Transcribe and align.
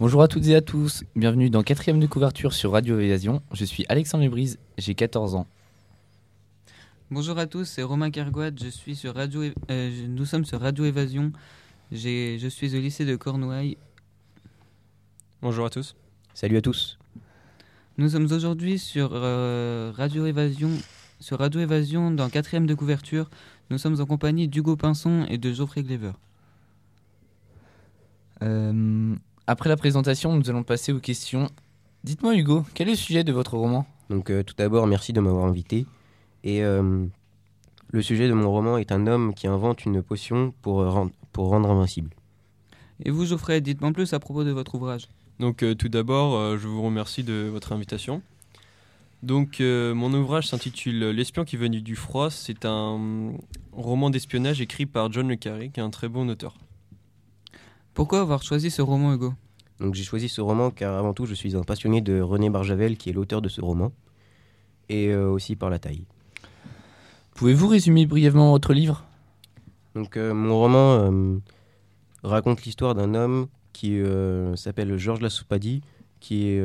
Bonjour 0.00 0.22
à 0.22 0.28
toutes 0.28 0.46
et 0.46 0.54
à 0.54 0.62
tous, 0.62 1.04
bienvenue 1.14 1.50
dans 1.50 1.62
quatrième 1.62 2.00
de 2.00 2.06
couverture 2.06 2.54
sur 2.54 2.72
Radio 2.72 2.98
Évasion. 2.98 3.42
Je 3.52 3.66
suis 3.66 3.84
Alexandre 3.90 4.24
Lebrise, 4.24 4.58
j'ai 4.78 4.94
14 4.94 5.34
ans. 5.34 5.46
Bonjour 7.10 7.38
à 7.38 7.46
tous, 7.46 7.66
c'est 7.66 7.82
Romain 7.82 8.10
Kergoat, 8.10 8.52
je 8.58 8.68
suis 8.68 8.96
sur 8.96 9.14
Radio, 9.14 9.42
euh, 9.70 10.06
nous 10.08 10.24
sommes 10.24 10.46
sur 10.46 10.58
Radio 10.58 10.86
Évasion. 10.86 11.32
Je 11.92 12.48
suis 12.48 12.74
au 12.74 12.80
lycée 12.80 13.04
de 13.04 13.14
Cornouailles. 13.14 13.76
Bonjour 15.42 15.66
à 15.66 15.70
tous. 15.70 15.94
Salut 16.32 16.56
à 16.56 16.62
tous. 16.62 16.98
Nous 17.98 18.08
sommes 18.08 18.32
aujourd'hui 18.32 18.78
sur 18.78 19.10
euh, 19.12 19.92
Radio 19.94 20.24
Évasion, 20.24 20.70
sur 21.18 21.40
Radio 21.40 21.60
Évasion 21.60 22.10
dans 22.10 22.30
quatrième 22.30 22.64
de 22.66 22.74
couverture. 22.74 23.28
Nous 23.68 23.76
sommes 23.76 24.00
en 24.00 24.06
compagnie 24.06 24.48
d'Hugo 24.48 24.76
Pinson 24.76 25.26
et 25.28 25.36
de 25.36 25.52
Geoffrey 25.52 25.82
Glever. 25.82 26.12
Euh, 28.42 29.14
après 29.50 29.68
la 29.68 29.76
présentation, 29.76 30.36
nous 30.36 30.48
allons 30.48 30.62
passer 30.62 30.92
aux 30.92 31.00
questions. 31.00 31.48
Dites-moi 32.04 32.36
Hugo, 32.36 32.64
quel 32.72 32.86
est 32.86 32.92
le 32.92 32.96
sujet 32.96 33.24
de 33.24 33.32
votre 33.32 33.56
roman? 33.56 33.84
Donc 34.08 34.30
euh, 34.30 34.44
tout 34.44 34.54
d'abord, 34.56 34.86
merci 34.86 35.12
de 35.12 35.18
m'avoir 35.18 35.44
invité. 35.44 35.86
Et 36.44 36.62
euh, 36.62 37.04
le 37.90 38.02
sujet 38.02 38.28
de 38.28 38.32
mon 38.32 38.48
roman 38.48 38.78
est 38.78 38.92
un 38.92 39.08
homme 39.08 39.34
qui 39.34 39.48
invente 39.48 39.84
une 39.84 40.04
potion 40.04 40.54
pour, 40.62 40.80
euh, 40.80 40.88
rendre, 40.88 41.10
pour 41.32 41.48
rendre 41.48 41.68
invincible. 41.68 42.10
Et 43.04 43.10
vous, 43.10 43.26
Geoffrey, 43.26 43.60
dites-moi 43.60 43.90
plus 43.90 44.12
à 44.12 44.20
propos 44.20 44.44
de 44.44 44.52
votre 44.52 44.76
ouvrage. 44.76 45.08
Donc 45.40 45.64
euh, 45.64 45.74
tout 45.74 45.88
d'abord, 45.88 46.36
euh, 46.36 46.56
je 46.56 46.68
vous 46.68 46.82
remercie 46.82 47.24
de 47.24 47.48
votre 47.50 47.72
invitation. 47.72 48.22
Donc 49.24 49.60
euh, 49.60 49.94
mon 49.94 50.14
ouvrage 50.14 50.46
s'intitule 50.46 51.10
L'espion 51.10 51.44
qui 51.44 51.56
est 51.56 51.58
venu 51.58 51.82
du 51.82 51.96
froid. 51.96 52.30
C'est 52.30 52.64
un 52.64 53.32
roman 53.72 54.10
d'espionnage 54.10 54.60
écrit 54.60 54.86
par 54.86 55.10
John 55.10 55.28
le 55.28 55.34
Carré, 55.34 55.70
qui 55.70 55.80
est 55.80 55.82
un 55.82 55.90
très 55.90 56.08
bon 56.08 56.30
auteur. 56.30 56.54
Pourquoi 57.92 58.20
avoir 58.20 58.42
choisi 58.42 58.70
ce 58.70 58.82
roman, 58.82 59.12
Hugo? 59.12 59.34
Donc 59.80 59.94
j'ai 59.94 60.04
choisi 60.04 60.28
ce 60.28 60.42
roman 60.42 60.70
car 60.70 60.96
avant 60.96 61.14
tout, 61.14 61.24
je 61.24 61.34
suis 61.34 61.56
un 61.56 61.62
passionné 61.62 62.02
de 62.02 62.20
René 62.20 62.50
Barjavel, 62.50 62.98
qui 62.98 63.08
est 63.08 63.12
l'auteur 63.14 63.40
de 63.40 63.48
ce 63.48 63.62
roman, 63.62 63.92
et 64.90 65.08
euh, 65.08 65.30
aussi 65.30 65.56
par 65.56 65.70
la 65.70 65.78
taille. 65.78 66.04
Pouvez-vous 67.34 67.66
résumer 67.66 68.04
brièvement 68.04 68.50
votre 68.50 68.74
livre? 68.74 69.04
Donc 69.94 70.18
euh, 70.18 70.34
mon 70.34 70.58
roman 70.58 71.10
euh, 71.10 71.38
raconte 72.22 72.62
l'histoire 72.64 72.94
d'un 72.94 73.14
homme 73.14 73.46
qui 73.72 74.02
s'appelle 74.56 74.98
Georges 74.98 75.22
Lassoupadi, 75.22 75.80
qui, 76.18 76.48
est, 76.48 76.62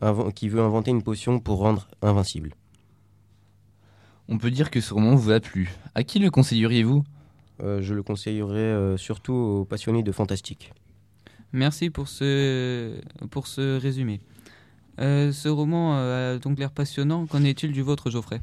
inven- 0.00 0.32
qui 0.32 0.48
veut 0.48 0.62
inventer 0.62 0.90
une 0.90 1.02
potion 1.02 1.38
pour 1.38 1.58
rendre 1.58 1.86
invincible. 2.00 2.54
On 4.28 4.38
peut 4.38 4.50
dire 4.50 4.70
que 4.70 4.80
ce 4.80 4.94
roman 4.94 5.14
vous 5.14 5.32
a 5.32 5.40
plu. 5.40 5.70
À 5.94 6.02
qui 6.02 6.18
le 6.18 6.30
conseilleriez-vous? 6.30 7.04
Je 7.60 7.92
le 7.92 8.02
conseillerais 8.02 8.96
surtout 8.96 9.34
aux 9.34 9.64
passionnés 9.66 10.02
de 10.02 10.12
fantastique. 10.12 10.72
Merci 11.54 11.88
pour 11.88 12.08
ce, 12.08 13.00
pour 13.30 13.46
résumé. 13.56 14.20
Euh, 14.98 15.30
ce 15.30 15.48
roman 15.48 15.94
euh, 15.96 16.34
a 16.34 16.38
donc 16.40 16.58
l'air 16.58 16.72
passionnant. 16.72 17.26
Qu'en 17.26 17.44
est-il 17.44 17.70
du 17.70 17.80
vôtre, 17.80 18.10
Geoffrey? 18.10 18.40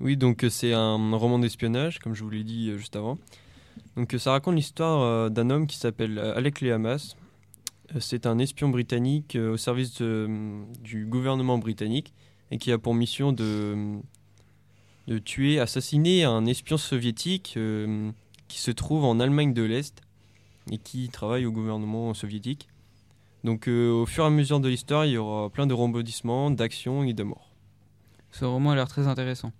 Oui, 0.00 0.18
donc 0.18 0.44
euh, 0.44 0.50
c'est 0.50 0.74
un 0.74 1.16
roman 1.16 1.38
d'espionnage, 1.38 1.98
comme 1.98 2.14
je 2.14 2.22
vous 2.22 2.28
l'ai 2.28 2.44
dit 2.44 2.70
juste 2.76 2.94
avant. 2.94 3.16
Donc 3.96 4.14
ça 4.18 4.32
raconte 4.32 4.54
l'histoire 4.54 5.30
d'un 5.30 5.48
homme 5.48 5.66
qui 5.66 5.78
s'appelle 5.78 6.18
Alec 6.18 6.60
Leamas. 6.60 7.16
C'est 8.00 8.26
un 8.26 8.38
espion 8.38 8.68
britannique 8.68 9.36
au 9.40 9.56
service 9.56 10.02
de- 10.02 10.28
du 10.82 11.06
gouvernement 11.06 11.56
britannique 11.56 12.12
et 12.50 12.58
qui 12.58 12.70
a 12.70 12.76
pour 12.76 12.94
mission 12.94 13.32
de, 13.32 13.96
de 15.08 15.18
tuer, 15.18 15.58
assassiner 15.58 16.24
un 16.24 16.44
espion 16.44 16.76
soviétique 16.76 17.54
euh, 17.56 18.10
qui 18.48 18.58
se 18.60 18.70
trouve 18.70 19.04
en 19.04 19.20
Allemagne 19.20 19.54
de 19.54 19.62
l'Est 19.62 20.02
et 20.70 20.78
qui 20.78 21.08
travaille 21.08 21.46
au 21.46 21.52
gouvernement 21.52 22.14
soviétique. 22.14 22.68
Donc 23.44 23.68
euh, 23.68 23.90
au 23.90 24.06
fur 24.06 24.24
et 24.24 24.26
à 24.28 24.30
mesure 24.30 24.60
de 24.60 24.68
l'histoire, 24.68 25.04
il 25.04 25.12
y 25.12 25.16
aura 25.16 25.50
plein 25.50 25.66
de 25.66 25.74
rebondissements, 25.74 26.50
d'actions 26.50 27.02
et 27.02 27.12
de 27.12 27.22
morts. 27.22 27.50
Ce 28.30 28.44
roman 28.44 28.70
a 28.70 28.74
l'air 28.76 28.88
très 28.88 29.08
intéressant. 29.08 29.52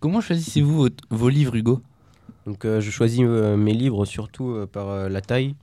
Comment 0.00 0.20
choisissez-vous 0.20 0.74
vos, 0.74 0.88
vos 1.10 1.28
livres 1.28 1.54
Hugo? 1.54 1.80
Donc 2.46 2.64
euh, 2.64 2.80
je 2.80 2.90
choisis 2.90 3.20
euh, 3.22 3.56
mes 3.56 3.74
livres 3.74 4.04
surtout 4.04 4.50
euh, 4.50 4.66
par 4.66 4.88
euh, 4.88 5.08
la 5.08 5.20
taille, 5.20 5.54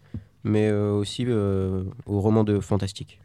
mais 0.44 0.70
euh, 0.70 0.94
aussi 0.94 1.26
euh, 1.28 1.84
aux 2.06 2.22
romans 2.22 2.44
de 2.46 2.60
fantastique. 2.60 3.20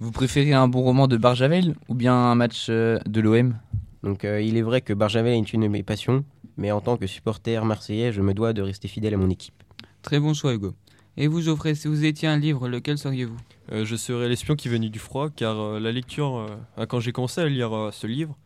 Vous 0.00 0.10
préférez 0.10 0.54
un 0.54 0.66
bon 0.66 0.82
roman 0.82 1.06
de 1.06 1.16
Barjavel 1.16 1.74
ou 1.88 1.94
bien 1.94 2.14
un 2.14 2.34
match 2.34 2.66
euh, 2.70 2.98
de 3.06 3.20
l'OM 3.20 3.54
Donc 4.02 4.24
euh, 4.24 4.40
il 4.40 4.56
est 4.56 4.62
vrai 4.62 4.80
que 4.80 4.94
Barjavel 4.94 5.34
est 5.34 5.52
une 5.52 5.60
de 5.60 5.68
mes 5.68 5.82
passions, 5.82 6.24
mais 6.56 6.72
en 6.72 6.80
tant 6.80 6.96
que 6.96 7.06
supporter 7.06 7.62
marseillais, 7.64 8.10
je 8.10 8.22
me 8.22 8.34
dois 8.34 8.52
de 8.52 8.62
rester 8.62 8.88
fidèle 8.88 9.14
à 9.14 9.18
mon 9.18 9.30
équipe. 9.30 9.62
Très 10.02 10.18
bon 10.18 10.34
choix, 10.34 10.54
Hugo. 10.54 10.74
Et 11.16 11.26
vous, 11.26 11.42
Geoffrey, 11.42 11.74
si 11.74 11.88
vous 11.88 12.04
étiez 12.04 12.28
un 12.28 12.38
livre, 12.38 12.68
lequel 12.68 12.96
seriez-vous? 12.96 13.36
Euh, 13.72 13.84
je 13.84 13.96
serais 13.96 14.28
l'espion 14.28 14.56
qui 14.56 14.68
venu 14.68 14.88
du 14.88 14.98
froid, 14.98 15.28
car 15.28 15.58
euh, 15.58 15.80
la 15.80 15.92
lecture, 15.92 16.46
euh, 16.78 16.86
quand 16.86 17.00
j'ai 17.00 17.12
commencé 17.12 17.40
à 17.40 17.48
lire 17.48 17.74
euh, 17.76 17.90
ce 17.90 18.06
livre, 18.06 18.36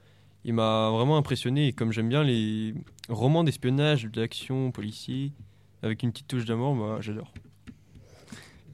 il 0.45 0.55
m'a 0.55 0.91
vraiment 0.91 1.17
impressionné. 1.17 1.69
Et 1.69 1.73
comme 1.73 1.93
j'aime 1.93 2.09
bien 2.09 2.25
les 2.25 2.75
romans 3.09 3.45
d'espionnage, 3.45 4.07
d'action, 4.07 4.73
policier, 4.73 5.33
avec 5.83 6.03
une 6.03 6.11
petite 6.11 6.29
touche 6.29 6.45
d'amour, 6.45 6.75
bah, 6.75 6.99
j'adore. 7.01 7.33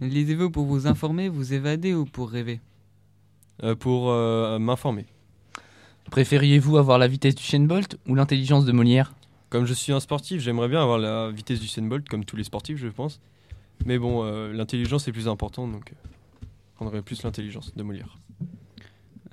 Lisez-vous 0.01 0.51
pour 0.51 0.65
vous 0.65 0.87
informer, 0.87 1.29
vous 1.29 1.53
évader 1.53 1.93
ou 1.95 2.07
pour 2.07 2.31
rêver? 2.31 2.61
Euh, 3.63 3.75
pour 3.75 4.09
euh, 4.09 4.59
m'informer. 4.59 5.05
Préfériez-vous 6.11 6.79
avoir 6.79 6.99
la 6.99 7.07
vitesse 7.07 7.35
du 7.35 7.43
Shane 7.43 7.67
Bolt 7.67 7.99
ou 8.09 8.15
l'intelligence 8.15 8.65
de 8.65 8.73
Molière? 8.73 9.13
Comme 9.51 9.67
je 9.67 9.75
suis 9.75 9.93
un 9.93 10.01
sportif, 10.01 10.41
j'aimerais 10.41 10.69
bien 10.69 10.81
avoir 10.81 10.99
la 10.99 11.31
vitesse 11.31 11.61
du 11.61 11.81
Bolt, 11.89 12.09
comme 12.09 12.25
tous 12.25 12.37
les 12.37 12.45
sportifs, 12.45 12.79
je 12.79 12.89
pense. 12.89 13.21
Mais 13.85 13.99
bon, 13.99 14.25
euh, 14.25 14.53
l'intelligence 14.53 15.09
est 15.09 15.13
plus 15.13 15.27
importante, 15.29 15.73
donc 15.73 15.91
euh, 15.93 15.95
je 16.43 16.77
prendrais 16.77 17.03
plus 17.03 17.23
l'intelligence 17.23 17.75
de 17.75 17.83
Molière. 17.83 18.17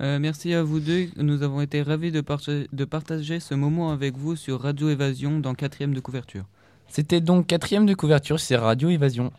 Euh, 0.00 0.18
Merci 0.18 0.54
à 0.54 0.62
vous 0.62 0.80
deux. 0.80 1.08
Nous 1.16 1.42
avons 1.42 1.60
été 1.60 1.82
ravis 1.82 2.10
de, 2.12 2.20
parta- 2.20 2.66
de 2.72 2.84
partager 2.84 3.40
ce 3.40 3.54
moment 3.54 3.90
avec 3.92 4.16
vous 4.16 4.36
sur 4.36 4.60
Radio 4.60 4.88
Évasion 4.90 5.40
dans 5.40 5.54
quatrième 5.54 5.94
de 5.94 6.00
couverture. 6.00 6.44
C'était 6.88 7.20
donc 7.20 7.46
quatrième 7.46 7.84
de 7.86 7.94
couverture 7.94 8.40
sur 8.40 8.60
Radio 8.62 8.88
Évasion. 8.88 9.32